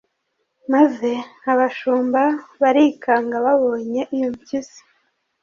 [0.73, 1.11] maze
[1.51, 2.21] abashumba
[2.61, 4.81] barikanga babonye iyo mpyisi